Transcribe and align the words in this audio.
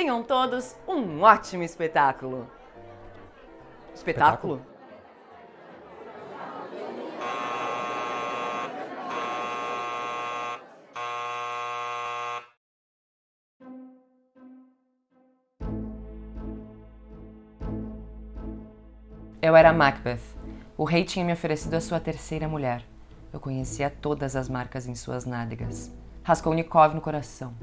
Tenham 0.00 0.22
todos 0.22 0.78
um 0.88 1.20
ótimo 1.20 1.62
espetáculo. 1.62 2.50
Espetáculo? 3.94 4.62
Eu 19.42 19.54
era 19.54 19.70
Macbeth. 19.70 20.18
O 20.78 20.84
rei 20.84 21.04
tinha 21.04 21.26
me 21.26 21.34
oferecido 21.34 21.74
a 21.74 21.80
sua 21.82 22.00
terceira 22.00 22.48
mulher. 22.48 22.82
Eu 23.30 23.38
conhecia 23.38 23.90
todas 23.90 24.34
as 24.34 24.48
marcas 24.48 24.86
em 24.86 24.94
suas 24.94 25.26
nádegas. 25.26 25.94
Raskolnikov 26.24 26.94
no 26.94 27.02
coração. 27.02 27.54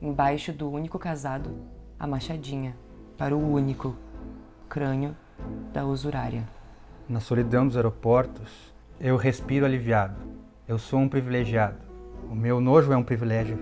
Embaixo 0.00 0.52
do 0.52 0.70
único 0.70 0.96
casado, 0.96 1.50
a 1.98 2.06
machadinha. 2.06 2.76
Para 3.16 3.36
o 3.36 3.52
único 3.52 3.96
crânio 4.68 5.16
da 5.72 5.84
usurária. 5.84 6.48
Na 7.08 7.20
solidão 7.20 7.66
dos 7.66 7.76
aeroportos, 7.76 8.72
eu 9.00 9.16
respiro 9.16 9.66
aliviado. 9.66 10.16
Eu 10.66 10.78
sou 10.78 11.00
um 11.00 11.08
privilegiado. 11.08 11.78
O 12.30 12.34
meu 12.34 12.60
nojo 12.60 12.92
é 12.92 12.96
um 12.96 13.02
privilégio. 13.02 13.58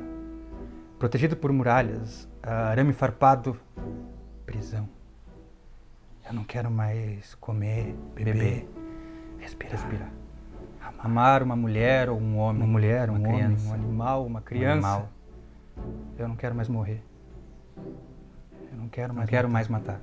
Protegido 0.99 1.37
por 1.37 1.53
muralhas, 1.53 2.29
arame 2.43 2.93
farpado, 2.93 3.59
prisão. 4.45 4.89
Eu 6.27 6.35
não 6.35 6.45
quero 6.45 6.71
mais 6.71 7.35
comer, 7.37 7.95
beber, 8.15 8.69
respirar. 9.39 9.73
respirar. 9.73 10.11
Amar 10.99 11.43
uma 11.43 11.55
mulher 11.55 12.11
ou 12.11 12.19
um 12.19 12.39
homem. 12.39 12.63
Uma 12.63 12.73
mulher, 12.73 13.11
um 13.11 13.15
homem, 13.15 13.57
um 13.67 13.73
animal, 13.73 14.27
uma 14.27 14.41
criança. 14.41 15.09
Eu 16.19 16.27
não 16.27 16.35
quero 16.35 16.55
mais 16.55 16.69
morrer. 16.69 17.03
Eu 18.77 18.83
não 18.83 18.89
quero 18.91 19.15
mais, 19.15 19.31
quero 19.31 19.49
mais 19.49 19.69
matar. 19.69 20.03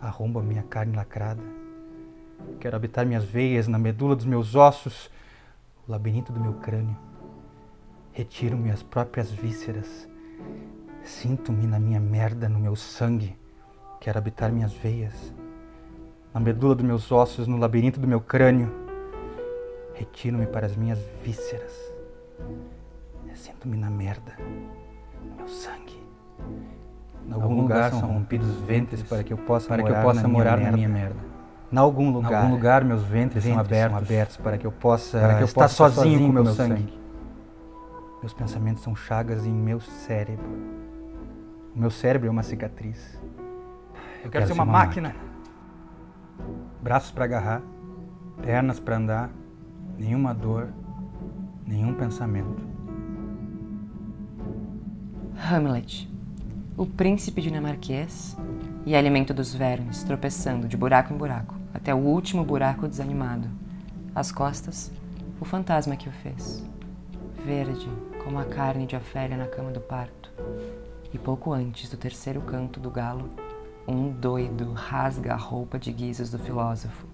Arrombo 0.00 0.40
a 0.40 0.42
minha 0.42 0.64
carne 0.64 0.96
lacrada. 0.96 1.40
Quero 2.58 2.74
habitar 2.74 3.06
minhas 3.06 3.24
veias, 3.24 3.68
na 3.68 3.78
medula 3.78 4.16
dos 4.16 4.26
meus 4.26 4.56
ossos, 4.56 5.08
o 5.86 5.92
labirinto 5.92 6.32
do 6.32 6.40
meu 6.40 6.54
crânio. 6.54 6.96
Retiro 8.10 8.56
minhas 8.56 8.82
próprias 8.82 9.30
vísceras. 9.30 10.08
Sinto-me 11.04 11.64
na 11.64 11.78
minha 11.78 12.00
merda, 12.00 12.48
no 12.48 12.58
meu 12.58 12.74
sangue. 12.74 13.38
Quero 14.00 14.18
habitar 14.18 14.50
minhas 14.50 14.72
veias, 14.72 15.32
na 16.34 16.40
medula 16.40 16.74
dos 16.74 16.84
meus 16.84 17.10
ossos, 17.12 17.46
no 17.46 17.56
labirinto 17.56 18.00
do 18.00 18.06
meu 18.08 18.20
crânio. 18.20 18.72
Retiro-me 19.94 20.46
para 20.46 20.66
as 20.66 20.76
minhas 20.76 20.98
vísceras. 21.22 21.72
Sinto-me 23.34 23.76
na 23.76 23.90
merda, 23.90 24.36
no 25.22 25.36
meu 25.36 25.48
sangue. 25.48 26.02
Em 27.28 27.32
algum, 27.32 27.60
lugar, 27.60 27.90
são 27.90 28.08
rompidos 28.08 28.48
ventres 28.62 29.02
para 29.02 29.22
que 29.22 29.32
eu 29.32 29.36
possa 29.36 29.68
para 29.68 29.82
morar, 29.82 29.92
que 29.92 29.98
eu 29.98 30.02
possa 30.02 30.22
na, 30.22 30.28
morar 30.28 30.56
minha 30.56 30.70
na 30.70 30.76
minha 30.76 30.88
merda. 30.88 31.16
Em 31.70 31.76
algum 31.76 32.10
lugar, 32.10 32.42
algum 32.42 32.54
lugar 32.54 32.82
meus 32.82 33.02
ventres, 33.02 33.44
são, 33.44 33.58
abertos, 33.58 33.90
são 33.90 33.98
abertos 33.98 34.36
para 34.38 34.56
que 34.56 34.66
eu 34.66 34.72
possa 34.72 35.18
que 35.36 35.42
eu 35.42 35.44
estar 35.44 35.62
possa 35.62 35.74
sozinho, 35.74 36.12
sozinho 36.12 36.18
com 36.20 36.40
o 36.40 36.44
meu 36.44 36.54
sangue. 36.54 36.80
sangue. 36.80 36.98
Meus 38.22 38.32
pensamentos 38.32 38.82
são 38.82 38.96
chagas 38.96 39.44
em 39.44 39.52
meu 39.52 39.78
cérebro. 39.78 40.46
O 41.76 41.78
meu 41.78 41.90
cérebro 41.90 42.28
é 42.28 42.30
uma 42.30 42.42
cicatriz. 42.42 43.20
Eu 44.24 44.30
quero, 44.30 44.46
ser 44.46 44.54
uma, 44.54 44.64
máquina. 44.64 45.14
Braços 46.82 47.10
para 47.10 47.24
agarrar, 47.24 47.62
pernas 48.42 48.80
para 48.80 48.96
andar, 48.96 49.30
nenhuma 49.98 50.32
dor, 50.32 50.68
nenhum 51.66 51.92
pensamento. 51.94 52.66
Hamlet, 55.36 56.10
o 56.78 56.86
príncipe 56.86 57.42
dinamarquês 57.42 58.36
e 58.86 58.94
alimento 58.94 59.34
dos 59.34 59.52
vermes, 59.52 60.04
tropeçando 60.04 60.68
de 60.68 60.76
buraco 60.76 61.12
em 61.12 61.16
buraco, 61.16 61.56
até 61.74 61.92
o 61.92 61.98
último 61.98 62.44
buraco 62.44 62.86
desanimado. 62.86 63.48
Às 64.14 64.30
costas, 64.30 64.92
o 65.40 65.44
fantasma 65.44 65.96
que 65.96 66.08
o 66.08 66.12
fez. 66.12 66.64
Verde, 67.44 67.88
como 68.22 68.38
a 68.38 68.44
carne 68.44 68.86
de 68.86 68.94
Ofélia 68.94 69.36
na 69.36 69.48
cama 69.48 69.72
do 69.72 69.80
parto. 69.80 70.30
E 71.12 71.18
pouco 71.18 71.52
antes 71.52 71.90
do 71.90 71.96
terceiro 71.96 72.40
canto 72.42 72.78
do 72.78 72.92
galo, 72.92 73.28
um 73.86 74.12
doido 74.12 74.72
rasga 74.72 75.32
a 75.32 75.36
roupa 75.36 75.80
de 75.80 75.92
guizos 75.92 76.30
do 76.30 76.38
filósofo. 76.38 77.08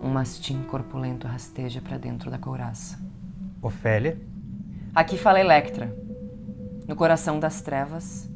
Um 0.00 0.08
mastim 0.08 0.62
corpulento 0.62 1.26
rasteja 1.26 1.80
para 1.80 1.98
dentro 1.98 2.30
da 2.30 2.38
couraça. 2.38 2.96
Ofélia? 3.60 4.20
Aqui 4.94 5.18
fala 5.18 5.40
Electra, 5.40 5.92
no 6.86 6.94
coração 6.94 7.40
das 7.40 7.60
trevas, 7.60 8.30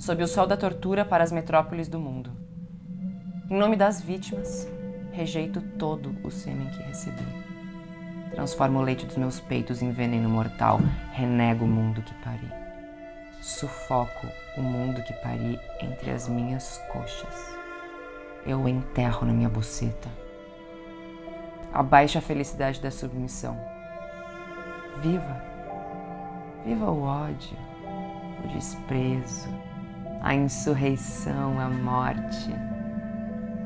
sob 0.00 0.22
o 0.22 0.26
sol 0.26 0.46
da 0.46 0.56
tortura 0.56 1.04
para 1.04 1.22
as 1.22 1.30
metrópoles 1.30 1.86
do 1.86 2.00
mundo. 2.00 2.32
Em 3.50 3.58
nome 3.58 3.76
das 3.76 4.00
vítimas, 4.00 4.66
rejeito 5.12 5.60
todo 5.60 6.16
o 6.24 6.30
sêmen 6.30 6.70
que 6.70 6.82
recebi. 6.82 7.22
Transformo 8.30 8.78
o 8.78 8.82
leite 8.82 9.04
dos 9.04 9.18
meus 9.18 9.40
peitos 9.40 9.82
em 9.82 9.92
veneno 9.92 10.26
mortal, 10.30 10.80
renego 11.12 11.66
o 11.66 11.68
mundo 11.68 12.00
que 12.00 12.14
pari. 12.24 12.50
Sufoco 13.42 14.26
o 14.56 14.62
mundo 14.62 15.02
que 15.02 15.12
pari 15.12 15.60
entre 15.82 16.10
as 16.12 16.26
minhas 16.26 16.78
coxas. 16.90 17.54
Eu 18.46 18.62
o 18.62 18.68
enterro 18.68 19.26
na 19.26 19.34
minha 19.34 19.50
buceta. 19.50 20.08
Abaixo 21.74 22.16
a 22.16 22.22
felicidade 22.22 22.80
da 22.80 22.90
submissão. 22.90 23.54
Viva! 25.02 25.44
Viva 26.64 26.90
o 26.90 27.02
ódio, 27.02 27.56
o 28.44 28.48
desprezo, 28.48 29.48
a 30.20 30.34
insurreição, 30.34 31.58
a 31.58 31.68
morte. 31.68 32.50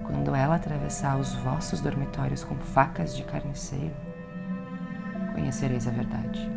Quando 0.07 0.35
ela 0.35 0.57
atravessar 0.57 1.19
os 1.19 1.35
vossos 1.35 1.81
dormitórios 1.81 2.45
com 2.45 2.57
facas 2.57 3.17
de 3.17 3.25
carniceiro, 3.25 3.95
conhecereis 5.35 5.89
a 5.89 5.91
verdade. 5.91 6.51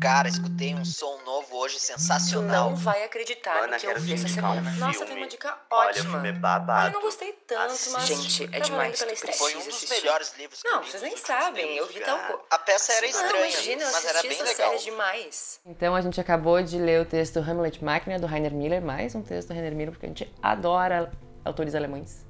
Cara, 0.00 0.28
escutei 0.28 0.74
um 0.74 0.84
som 0.84 1.18
novo 1.24 1.56
hoje 1.56 1.78
sensacional. 1.80 2.70
Não 2.70 2.76
vai 2.76 3.02
acreditar 3.04 3.66
que 3.68 3.74
eu 3.74 3.80
quero 3.80 4.00
vi 4.00 4.14
essa 4.14 4.28
indicar 4.28 4.50
um 4.52 4.54
semana. 4.54 4.76
Nossa, 4.76 4.92
filme. 4.92 5.06
tem 5.08 5.16
uma 5.16 5.28
dica 5.28 5.58
Olha, 5.70 5.86
o 5.86 5.90
ótima. 5.90 6.10
filme 6.12 6.28
é 6.28 6.32
Ai, 6.32 6.38
babado. 6.38 6.88
eu 6.88 6.92
não 6.92 7.00
gostei 7.02 7.27
tanto, 7.48 7.90
mas... 7.92 8.06
Gente, 8.06 8.44
é 8.52 8.60
demais. 8.60 9.02
pela 9.02 9.32
Foi 9.32 9.54
um 9.56 9.58
dos 9.58 9.68
assistir. 9.68 9.94
melhores 10.02 10.34
livros 10.38 10.60
que 10.62 10.68
eu 10.68 10.72
Não, 10.72 10.82
vocês 10.84 11.02
nem 11.02 11.16
sabem, 11.16 11.76
eu 11.76 11.86
vi 11.86 11.98
cara. 12.00 12.18
tal 12.18 12.36
co- 12.38 12.44
A 12.50 12.58
peça 12.58 12.92
era 12.92 13.00
Não, 13.02 13.08
estranha, 13.08 13.48
imagina, 13.48 13.82
eu 13.82 13.90
mas 13.92 14.04
era 14.04 14.22
bem 14.22 14.30
essa 14.32 14.44
legal. 14.44 14.70
série 14.78 14.84
demais. 14.84 15.60
Então 15.66 15.94
a 15.96 16.00
gente 16.00 16.20
acabou 16.20 16.62
de 16.62 16.78
ler 16.78 17.00
o 17.00 17.04
texto 17.04 17.38
Hamlet 17.38 17.82
Máquina 17.82 18.18
do 18.18 18.26
Rainer 18.26 18.52
Miller, 18.52 18.82
mais 18.82 19.14
um 19.14 19.22
texto 19.22 19.48
do 19.48 19.54
Rainer 19.54 19.74
Miller, 19.74 19.92
porque 19.92 20.06
a 20.06 20.08
gente 20.10 20.32
adora 20.42 21.10
autores 21.44 21.74
alemães. 21.74 22.24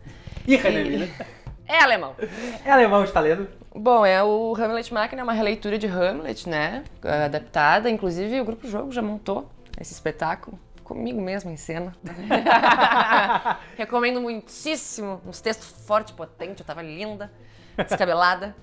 E 0.46 0.56
Rainer 0.56 0.86
Miller? 0.86 1.26
É 1.66 1.82
alemão. 1.82 2.16
É 2.64 2.70
alemão, 2.70 3.04
está 3.04 3.20
lendo? 3.20 3.46
Bom, 3.74 4.06
é 4.06 4.24
o 4.24 4.54
Hamlet 4.56 4.94
Máquina, 4.94 5.20
é 5.20 5.24
uma 5.24 5.34
releitura 5.34 5.76
de 5.76 5.86
Hamlet, 5.86 6.48
né? 6.48 6.82
Adaptada. 7.02 7.90
Inclusive, 7.90 8.40
o 8.40 8.44
Grupo 8.44 8.66
Jogo 8.66 8.90
já 8.90 9.02
montou 9.02 9.50
esse 9.78 9.92
espetáculo 9.92 10.58
comigo 10.88 11.20
mesmo 11.20 11.50
em 11.50 11.56
cena. 11.56 11.94
Recomendo 13.76 14.20
muitíssimo. 14.20 15.20
Uns 15.24 15.40
textos 15.40 15.68
forte, 15.86 16.14
potente. 16.14 16.60
Eu 16.60 16.66
tava 16.66 16.82
linda, 16.82 17.30
descabelada, 17.76 18.56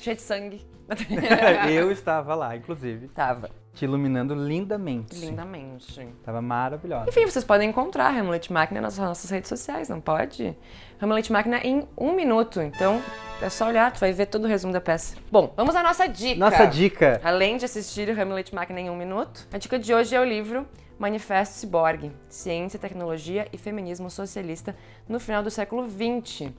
cheia 0.00 0.16
de 0.16 0.22
sangue. 0.22 0.66
eu 1.70 1.90
estava 1.92 2.34
lá, 2.34 2.56
inclusive, 2.56 3.08
Tava. 3.08 3.48
te 3.72 3.84
iluminando 3.84 4.34
lindamente. 4.34 5.14
Lindamente. 5.16 6.08
Tava 6.24 6.42
maravilhosa. 6.42 7.08
Enfim, 7.08 7.26
vocês 7.26 7.44
podem 7.44 7.70
encontrar 7.70 8.12
Hamlet 8.16 8.52
Máquina 8.52 8.80
nas 8.80 8.98
nossas 8.98 9.30
redes 9.30 9.48
sociais, 9.48 9.88
não 9.88 10.00
pode? 10.00 10.56
Hamlet 11.00 11.30
Máquina 11.30 11.58
em 11.58 11.86
um 11.96 12.12
minuto. 12.12 12.60
Então, 12.60 13.00
é 13.40 13.48
só 13.48 13.68
olhar, 13.68 13.92
tu 13.92 14.00
vai 14.00 14.12
ver 14.12 14.26
todo 14.26 14.44
o 14.44 14.48
resumo 14.48 14.72
da 14.72 14.80
peça. 14.80 15.16
Bom, 15.30 15.52
vamos 15.56 15.76
à 15.76 15.82
nossa 15.82 16.08
dica. 16.08 16.40
Nossa 16.40 16.66
dica. 16.66 17.20
Além 17.22 17.56
de 17.56 17.64
assistir 17.64 18.08
o 18.08 18.20
Hamlet 18.20 18.52
Máquina 18.54 18.80
em 18.80 18.90
um 18.90 18.96
minuto, 18.96 19.46
a 19.52 19.58
dica 19.58 19.78
de 19.78 19.94
hoje 19.94 20.16
é 20.16 20.20
o 20.20 20.24
livro 20.24 20.66
Manifesto 20.98 21.54
Ciborgue, 21.54 22.12
Ciência, 22.28 22.78
Tecnologia 22.78 23.48
e 23.52 23.56
Feminismo 23.56 24.10
Socialista 24.10 24.76
no 25.08 25.18
final 25.18 25.42
do 25.42 25.50
século 25.50 25.88
XX. 25.88 26.52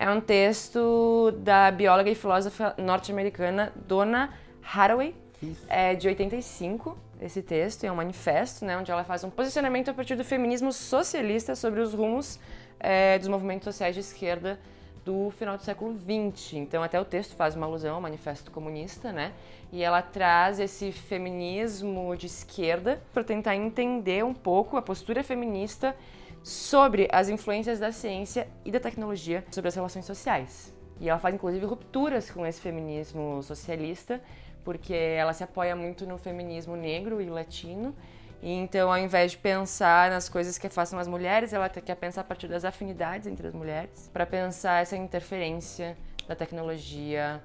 É 0.00 0.08
um 0.08 0.18
texto 0.18 1.30
da 1.40 1.70
bióloga 1.70 2.08
e 2.08 2.14
filósofa 2.14 2.74
norte-americana 2.78 3.70
Donna 3.86 4.32
Haraway, 4.62 5.14
Isso. 5.42 5.66
é 5.68 5.94
de 5.94 6.08
85, 6.08 6.96
esse 7.20 7.42
texto, 7.42 7.84
é 7.84 7.92
um 7.92 7.96
manifesto, 7.96 8.64
né, 8.64 8.78
onde 8.78 8.90
ela 8.90 9.04
faz 9.04 9.24
um 9.24 9.28
posicionamento 9.28 9.90
a 9.90 9.92
partir 9.92 10.16
do 10.16 10.24
feminismo 10.24 10.72
socialista 10.72 11.54
sobre 11.54 11.80
os 11.80 11.92
rumos 11.92 12.40
é, 12.78 13.18
dos 13.18 13.28
movimentos 13.28 13.64
sociais 13.64 13.94
de 13.94 14.00
esquerda 14.00 14.58
do 15.04 15.30
final 15.32 15.58
do 15.58 15.62
século 15.62 15.94
XX. 15.94 16.54
Então, 16.54 16.82
até 16.82 16.98
o 16.98 17.04
texto 17.04 17.36
faz 17.36 17.54
uma 17.54 17.66
alusão 17.66 17.96
ao 17.96 18.00
manifesto 18.00 18.50
comunista, 18.50 19.12
né? 19.12 19.34
E 19.70 19.82
ela 19.82 20.00
traz 20.00 20.58
esse 20.58 20.92
feminismo 20.92 22.16
de 22.16 22.24
esquerda 22.24 23.02
para 23.12 23.22
tentar 23.22 23.54
entender 23.54 24.24
um 24.24 24.32
pouco 24.32 24.78
a 24.78 24.82
postura 24.82 25.22
feminista 25.22 25.94
sobre 26.42 27.08
as 27.12 27.28
influências 27.28 27.78
da 27.78 27.92
ciência 27.92 28.48
e 28.64 28.70
da 28.70 28.80
tecnologia 28.80 29.44
sobre 29.50 29.68
as 29.68 29.74
relações 29.74 30.04
sociais. 30.04 30.74
E 31.00 31.08
ela 31.08 31.18
faz 31.18 31.34
inclusive 31.34 31.64
rupturas 31.64 32.30
com 32.30 32.46
esse 32.46 32.60
feminismo 32.60 33.42
socialista, 33.42 34.20
porque 34.64 34.94
ela 34.94 35.32
se 35.32 35.42
apoia 35.42 35.74
muito 35.74 36.06
no 36.06 36.18
feminismo 36.18 36.76
negro 36.76 37.20
e 37.20 37.26
latino. 37.26 37.94
E 38.42 38.52
então, 38.52 38.90
ao 38.90 38.98
invés 38.98 39.32
de 39.32 39.38
pensar 39.38 40.10
nas 40.10 40.28
coisas 40.28 40.56
que 40.56 40.68
façam 40.68 40.98
as 40.98 41.08
mulheres, 41.08 41.52
ela 41.52 41.68
quer 41.68 41.94
pensar 41.94 42.22
a 42.22 42.24
partir 42.24 42.48
das 42.48 42.64
afinidades 42.64 43.26
entre 43.26 43.46
as 43.46 43.54
mulheres, 43.54 44.10
para 44.12 44.24
pensar 44.24 44.82
essa 44.82 44.96
interferência 44.96 45.96
da 46.26 46.34
tecnologia 46.34 47.42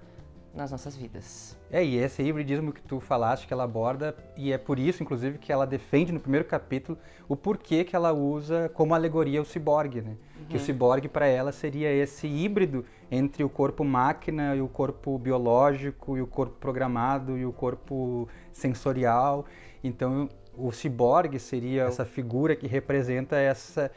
nas 0.56 0.72
nossas 0.72 0.96
vidas. 0.96 1.58
É, 1.70 1.84
e 1.84 1.98
esse 1.98 2.24
hibridismo 2.24 2.72
que 2.72 2.82
tu 2.82 3.00
falaste, 3.00 3.46
que 3.46 3.54
ela 3.54 3.66
aborda, 3.66 4.16
e 4.38 4.54
é 4.54 4.58
por 4.58 4.80
isso, 4.80 5.04
inclusive, 5.04 5.38
que 5.38 5.52
ela 5.52 5.68
defende 5.68 6.12
no 6.12 6.20
primeiro 6.20 6.46
capítulo 6.46 6.98
o 7.28 7.36
porquê 7.36 7.84
que 7.84 7.96
ela 7.96 8.14
usa 8.14 8.70
como 8.74 8.94
alegoria 8.94 9.42
o 9.42 9.46
ciborgue, 9.46 10.02
né? 10.02 10.16
Que 10.48 10.58
o 10.58 10.60
ciborgue 10.60 11.08
para 11.08 11.26
ela 11.26 11.52
seria 11.52 11.92
esse 11.92 12.28
híbrido 12.28 12.86
entre 13.10 13.44
o 13.44 13.50
corpo 13.50 13.84
máquina 13.84 14.56
e 14.56 14.62
o 14.62 14.68
corpo 14.68 15.18
biológico, 15.18 16.18
e 16.18 16.22
o 16.22 16.28
corpo 16.28 16.56
programado 16.60 17.38
e 17.38 17.46
o 17.46 17.52
corpo 17.52 18.30
sensorial. 18.54 19.46
Então, 19.84 20.30
o 20.58 20.72
ciborgue 20.72 21.40
seria 21.40 21.84
essa 21.84 22.06
figura 22.06 22.56
que 22.56 22.68
representa 22.68 23.36
essa, 23.36 23.92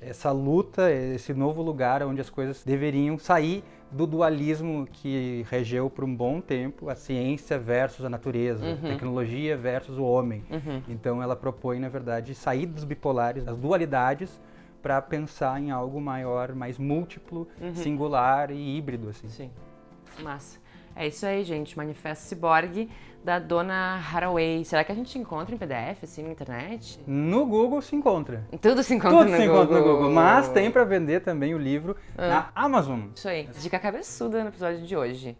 essa 0.00 0.30
luta, 0.30 0.92
esse 0.92 1.32
novo 1.32 1.62
lugar 1.62 2.02
onde 2.02 2.20
as 2.20 2.30
coisas 2.30 2.62
deveriam 2.64 3.18
sair 3.18 3.64
do 3.90 4.06
dualismo 4.06 4.86
que 4.92 5.46
regeu 5.48 5.88
por 5.88 6.04
um 6.04 6.14
bom 6.14 6.40
tempo 6.40 6.88
a 6.88 6.94
ciência 6.94 7.58
versus 7.58 8.04
a 8.04 8.08
natureza, 8.08 8.64
a 8.72 8.76
tecnologia 8.88 9.56
versus 9.56 9.96
o 9.96 10.04
homem. 10.04 10.44
Então 10.88 11.22
ela 11.22 11.36
propõe, 11.36 11.78
na 11.78 11.88
verdade, 11.88 12.34
sair 12.34 12.66
dos 12.66 12.84
bipolares, 12.84 13.44
das 13.44 13.56
dualidades, 13.56 14.40
para 14.82 15.00
pensar 15.00 15.60
em 15.60 15.70
algo 15.70 16.00
maior, 16.00 16.54
mais 16.54 16.78
múltiplo, 16.78 17.48
singular 17.72 18.50
e 18.50 18.76
híbrido, 18.76 19.08
assim. 19.08 19.28
Sim. 19.28 19.50
Massa. 20.22 20.58
É 20.96 21.06
isso 21.06 21.26
aí, 21.26 21.42
gente. 21.44 21.76
Manifesto 21.76 22.24
Ciborgue 22.24 22.88
da 23.24 23.38
Dona 23.38 23.96
Haraway. 24.12 24.64
Será 24.64 24.84
que 24.84 24.92
a 24.92 24.94
gente 24.94 25.18
encontra 25.18 25.54
em 25.54 25.58
PDF, 25.58 26.04
assim, 26.04 26.22
na 26.22 26.30
internet? 26.30 27.00
No 27.06 27.46
Google 27.46 27.80
se 27.80 27.96
encontra. 27.96 28.46
Tudo 28.60 28.82
se 28.82 28.94
encontra 28.94 29.18
Tudo 29.18 29.30
no 29.30 29.36
se 29.36 29.46
Google. 29.46 29.62
encontra 29.64 29.80
no 29.80 29.84
Google, 29.86 30.10
mas 30.12 30.48
tem 30.50 30.70
para 30.70 30.84
vender 30.84 31.20
também 31.20 31.54
o 31.54 31.58
livro 31.58 31.96
na 32.16 32.50
Amazon. 32.54 33.08
Isso 33.14 33.28
aí. 33.28 33.48
Dica 33.60 33.78
cabeçuda 33.78 34.42
no 34.42 34.50
episódio 34.50 34.82
de 34.82 34.96
hoje. 34.96 35.36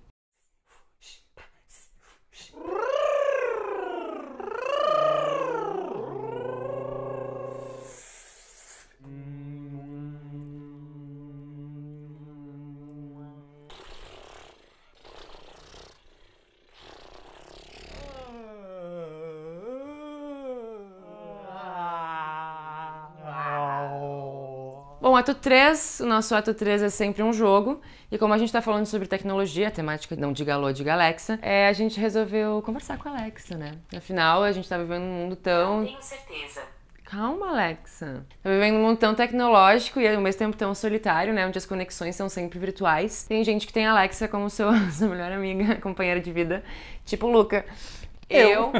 Bom, 25.14 25.18
ato 25.18 25.32
3, 25.32 26.00
o 26.00 26.06
nosso 26.06 26.34
ato 26.34 26.52
3 26.52 26.82
é 26.82 26.90
sempre 26.90 27.22
um 27.22 27.32
jogo. 27.32 27.80
E 28.10 28.18
como 28.18 28.34
a 28.34 28.38
gente 28.38 28.52
tá 28.52 28.60
falando 28.60 28.84
sobre 28.84 29.06
tecnologia, 29.06 29.68
a 29.68 29.70
temática 29.70 30.16
não 30.16 30.32
diga 30.32 30.54
alô, 30.54 30.72
diga 30.72 30.92
Alexa, 30.92 31.38
é, 31.40 31.68
a 31.68 31.72
gente 31.72 32.00
resolveu 32.00 32.60
conversar 32.62 32.98
com 32.98 33.08
a 33.08 33.12
Alexa, 33.12 33.56
né? 33.56 33.76
Afinal, 33.96 34.42
a 34.42 34.50
gente 34.50 34.68
tá 34.68 34.76
vivendo 34.76 35.04
um 35.04 35.12
mundo 35.12 35.36
tão. 35.36 35.84
Tenho 35.84 36.02
certeza. 36.02 36.62
Calma, 37.04 37.50
Alexa. 37.50 38.26
Tá 38.42 38.50
vivendo 38.50 38.74
um 38.74 38.82
mundo 38.82 38.98
tão 38.98 39.14
tecnológico 39.14 40.00
e 40.00 40.08
ao 40.08 40.20
mesmo 40.20 40.36
tempo 40.36 40.56
tão 40.56 40.74
solitário, 40.74 41.32
né? 41.32 41.46
Onde 41.46 41.58
as 41.58 41.64
conexões 41.64 42.16
são 42.16 42.28
sempre 42.28 42.58
virtuais. 42.58 43.22
Tem 43.22 43.44
gente 43.44 43.68
que 43.68 43.72
tem 43.72 43.86
a 43.86 43.92
Alexa 43.92 44.26
como 44.26 44.50
seu, 44.50 44.68
sua 44.90 45.06
melhor 45.06 45.30
amiga, 45.30 45.76
companheira 45.80 46.20
de 46.20 46.32
vida, 46.32 46.64
tipo 47.04 47.28
o 47.28 47.30
Luca. 47.30 47.64
Eu, 48.28 48.72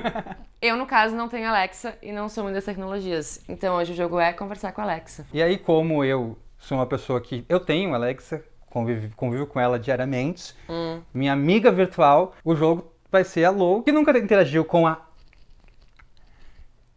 eu, 0.61 0.76
no 0.76 0.87
caso, 0.87 1.14
não 1.14 1.29
tenho 1.29 1.49
Alexa 1.49 1.96
e 2.02 2.12
não 2.12 2.29
sou 2.29 2.44
muito 2.44 2.55
das 2.55 2.64
tecnologias. 2.64 3.43
Então 3.49 3.76
hoje 3.76 3.93
o 3.93 3.96
jogo 3.96 4.19
é 4.19 4.32
conversar 4.32 4.73
com 4.73 4.81
a 4.81 4.85
Alexa. 4.85 5.26
E 5.32 5.43
aí, 5.43 5.58
como 5.58 6.05
eu 6.05 6.38
sou 6.58 6.79
uma 6.79 6.87
pessoa 6.87 7.20
que 7.20 7.44
eu 7.49 7.61
tenho 7.61 7.94
Alexa, 7.94 8.43
convivo, 8.67 9.14
convivo 9.17 9.46
com 9.46 9.61
ela 9.61 9.79
diariamente, 9.79 10.55
minha 11.12 11.32
amiga 11.32 11.70
virtual, 11.70 12.35
o 12.44 12.55
jogo 12.55 12.91
vai 13.11 13.23
ser 13.25 13.44
a 13.44 13.50
Lou, 13.50 13.82
que 13.82 13.93
nunca 13.93 14.17
interagiu 14.19 14.64
com 14.64 14.87
a. 14.87 15.00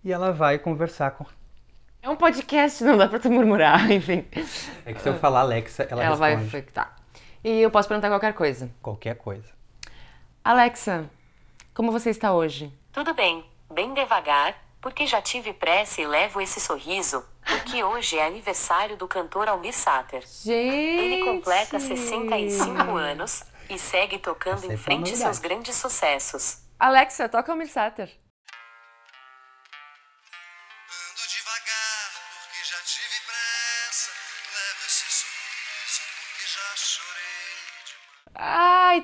E 0.04 0.12
ela 0.12 0.32
vai 0.32 0.58
conversar 0.58 1.12
com. 1.12 1.26
É 2.02 2.10
um 2.10 2.16
podcast, 2.16 2.84
não 2.84 2.98
dá 2.98 3.08
pra 3.10 3.20
tu 3.20 3.30
murmurar, 3.30 3.90
enfim. 3.92 4.26
É 4.86 4.94
que 4.94 5.02
se 5.02 5.10
eu 5.10 5.16
falar 5.16 5.42
Alexa, 5.42 5.84
ela, 5.90 6.04
Ela 6.04 6.16
vai 6.16 6.32
responde 6.32 6.48
infectar. 6.48 6.96
E 7.44 7.62
eu 7.62 7.70
posso 7.70 7.88
perguntar 7.88 8.10
qualquer 8.10 8.34
coisa. 8.34 8.70
qualquer 8.82 9.16
coisa. 9.16 9.50
Alexa, 10.44 11.10
como 11.78 11.92
você 11.92 12.10
está 12.10 12.34
hoje? 12.34 12.74
Tudo 12.92 13.14
bem, 13.14 13.46
bem 13.72 13.94
devagar, 13.94 14.56
porque 14.82 15.06
já 15.06 15.22
tive 15.22 15.54
pressa 15.54 16.02
e 16.02 16.08
levo 16.08 16.42
esse 16.42 16.60
sorriso, 16.60 17.24
porque 17.46 17.84
hoje 17.84 18.18
é 18.18 18.26
aniversário 18.26 18.98
do 18.98 19.08
cantor 19.08 19.48
Almir 19.48 19.76
Sater. 19.76 20.24
Gente! 20.44 20.58
Ele 20.58 21.24
completa 21.24 21.80
65 21.80 22.96
anos 22.96 23.44
e 23.70 23.78
segue 23.78 24.18
tocando 24.18 24.64
Essa 24.64 24.72
é 24.72 24.74
em 24.74 24.78
frente 24.78 25.16
seus 25.16 25.38
grandes 25.38 25.76
sucessos. 25.76 26.64
Alexa, 26.80 27.30
toca 27.30 27.52
Almir 27.52 27.70
Sater. 27.70 28.10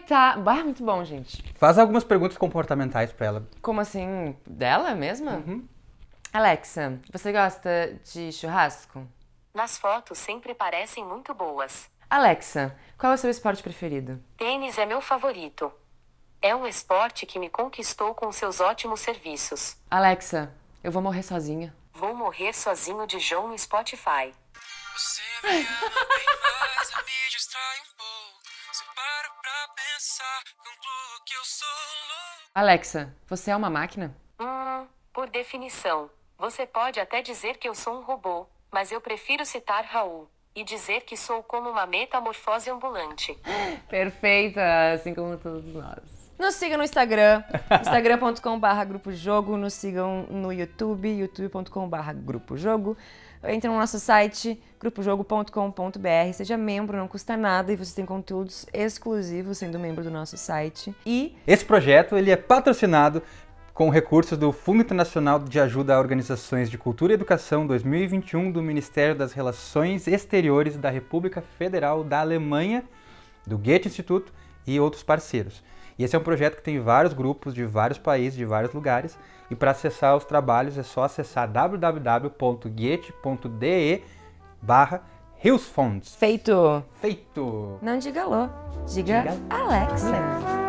Tá. 0.07 0.37
Bah, 0.37 0.63
muito 0.63 0.83
bom, 0.83 1.03
gente. 1.03 1.43
Faz 1.55 1.77
algumas 1.77 2.03
perguntas 2.03 2.37
comportamentais 2.37 3.11
pra 3.11 3.27
ela. 3.27 3.49
Como 3.61 3.81
assim? 3.81 4.35
Dela 4.45 4.93
mesma? 4.95 5.43
Alexa, 6.31 6.99
você 7.11 7.31
gosta 7.31 7.99
de 8.11 8.31
churrasco? 8.31 9.07
Nas 9.53 9.77
fotos 9.77 10.17
sempre 10.17 10.53
parecem 10.55 11.05
muito 11.05 11.33
boas. 11.33 11.87
Alexa, 12.09 12.75
qual 12.97 13.11
é 13.11 13.15
o 13.15 13.17
seu 13.17 13.29
esporte 13.29 13.61
preferido? 13.61 14.19
Tênis 14.37 14.77
é 14.77 14.85
meu 14.85 15.01
favorito. 15.01 15.71
É 16.41 16.55
um 16.55 16.67
esporte 16.67 17.25
que 17.25 17.39
me 17.39 17.49
conquistou 17.49 18.13
com 18.13 18.31
seus 18.31 18.59
ótimos 18.59 18.99
serviços. 18.99 19.77
Alexa, 19.89 20.53
eu 20.83 20.91
vou 20.91 21.01
morrer 21.01 21.23
sozinha. 21.23 21.73
Vou 21.93 22.15
morrer 22.15 22.53
sozinho 22.53 23.05
de 23.07 23.19
João 23.19 23.47
no 23.47 23.57
Spotify. 23.57 24.33
Você 24.95 25.21
me 25.43 25.49
ama 25.49 26.05
bem 26.09 26.25
mais, 26.41 26.91
eu 26.91 26.97
me 27.05 27.29
distrai 27.31 27.79
um 27.79 27.97
pouco. 27.97 28.42
Alexa, 32.53 33.15
você 33.27 33.51
é 33.51 33.55
uma 33.55 33.69
máquina? 33.69 34.15
Hum, 34.39 34.85
por 35.13 35.29
definição. 35.29 36.09
Você 36.37 36.65
pode 36.65 36.99
até 36.99 37.21
dizer 37.21 37.57
que 37.57 37.69
eu 37.69 37.73
sou 37.73 37.99
um 37.99 38.03
robô, 38.03 38.45
mas 38.69 38.91
eu 38.91 38.99
prefiro 38.99 39.45
citar 39.45 39.85
Raul 39.85 40.29
e 40.53 40.63
dizer 40.63 41.01
que 41.01 41.15
sou 41.15 41.41
como 41.41 41.69
uma 41.69 41.85
metamorfose 41.85 42.69
ambulante. 42.69 43.37
Perfeita, 43.89 44.91
assim 44.91 45.15
como 45.15 45.37
todos 45.37 45.73
nós. 45.73 46.23
Nos 46.37 46.55
sigam 46.55 46.77
no 46.77 46.83
Instagram, 46.83 47.41
instagram.com.br 47.81 48.85
grupo 48.85 49.11
jogo, 49.13 49.55
nos 49.55 49.73
sigam 49.73 50.23
no 50.29 50.51
YouTube, 50.51 51.07
youtube.com.br 51.07 52.13
grupo 52.15 52.57
jogo. 52.57 52.97
Entre 53.45 53.69
no 53.69 53.77
nosso 53.77 53.99
site, 53.99 54.61
grupojogo.com.br, 54.79 56.33
seja 56.33 56.55
membro, 56.55 56.97
não 56.97 57.07
custa 57.07 57.35
nada 57.35 57.73
e 57.73 57.75
você 57.75 57.95
tem 57.95 58.05
conteúdos 58.05 58.65
exclusivos 58.73 59.57
sendo 59.57 59.77
membro 59.77 60.03
do 60.03 60.09
nosso 60.09 60.37
site. 60.37 60.95
E 61.05 61.35
Esse 61.45 61.65
projeto 61.65 62.15
ele 62.15 62.31
é 62.31 62.37
patrocinado 62.37 63.21
com 63.73 63.89
recursos 63.89 64.37
do 64.37 64.51
Fundo 64.51 64.81
Internacional 64.81 65.39
de 65.39 65.59
Ajuda 65.59 65.95
a 65.95 65.99
Organizações 65.99 66.69
de 66.69 66.77
Cultura 66.77 67.11
e 67.11 67.15
Educação 67.15 67.67
2021 67.67 68.51
do 68.51 68.61
Ministério 68.61 69.15
das 69.15 69.33
Relações 69.33 70.07
Exteriores 70.07 70.77
da 70.77 70.89
República 70.89 71.41
Federal 71.41 72.03
da 72.03 72.21
Alemanha, 72.21 72.83
do 73.45 73.57
Goethe 73.57 73.87
Instituto 73.87 74.31
e 74.65 74.79
outros 74.79 75.03
parceiros. 75.03 75.63
E 75.97 76.03
esse 76.03 76.15
é 76.15 76.19
um 76.19 76.23
projeto 76.23 76.55
que 76.55 76.63
tem 76.63 76.79
vários 76.79 77.13
grupos 77.13 77.53
de 77.53 77.65
vários 77.65 77.97
países, 77.97 78.37
de 78.37 78.45
vários 78.45 78.73
lugares, 78.73 79.17
e 79.53 79.55
para 79.55 79.71
acessar 79.71 80.17
os 80.17 80.25
trabalhos 80.25 80.77
é 80.77 80.83
só 80.83 81.03
acessar 81.03 81.47
www.goethe.de 81.47 84.01
barra 84.61 85.01
feito! 86.15 86.83
Feito! 86.95 87.79
Não 87.81 87.97
diga 87.97 88.23
alô, 88.23 88.49
diga, 88.87 89.21
Diga 89.21 89.37
Alexa. 89.49 90.62